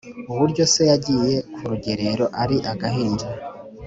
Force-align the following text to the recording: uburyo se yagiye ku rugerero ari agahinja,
uburyo 0.31 0.63
se 0.73 0.81
yagiye 0.91 1.35
ku 1.55 1.61
rugerero 1.69 2.25
ari 2.41 2.57
agahinja, 2.71 3.27